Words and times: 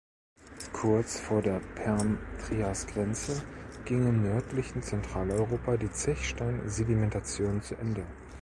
Kurz 0.73 1.19
vor 1.19 1.43
der 1.43 1.59
Perm-Trias-Grenze 1.75 3.43
ging 3.85 4.07
im 4.07 4.23
nördlichen 4.23 4.81
Zentraleuropa 4.81 5.77
die 5.77 5.91
Zechstein-Sedimentation 5.91 7.61
zu 7.61 7.75
Ende. 7.75 8.03